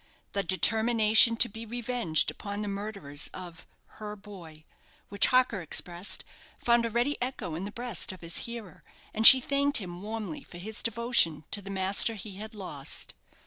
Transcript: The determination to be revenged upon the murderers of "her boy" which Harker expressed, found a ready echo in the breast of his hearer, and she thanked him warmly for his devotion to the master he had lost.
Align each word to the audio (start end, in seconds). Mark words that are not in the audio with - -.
The 0.31 0.41
determination 0.41 1.37
to 1.37 1.47
be 1.47 1.63
revenged 1.63 2.31
upon 2.31 2.63
the 2.63 2.67
murderers 2.67 3.29
of 3.35 3.67
"her 3.99 4.15
boy" 4.15 4.65
which 5.09 5.27
Harker 5.27 5.61
expressed, 5.61 6.25
found 6.57 6.87
a 6.87 6.89
ready 6.89 7.21
echo 7.21 7.53
in 7.53 7.65
the 7.65 7.71
breast 7.71 8.11
of 8.11 8.21
his 8.21 8.37
hearer, 8.49 8.83
and 9.13 9.27
she 9.27 9.39
thanked 9.39 9.77
him 9.77 10.01
warmly 10.01 10.41
for 10.41 10.57
his 10.57 10.81
devotion 10.81 11.43
to 11.51 11.61
the 11.61 11.69
master 11.69 12.15
he 12.15 12.37
had 12.37 12.55
lost. 12.55 13.13